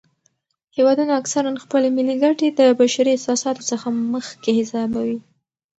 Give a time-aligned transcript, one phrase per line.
[0.75, 5.19] هیوادونه اکثراً خپلې ملي ګټې د بشري احساساتو څخه مخکې حسابوي.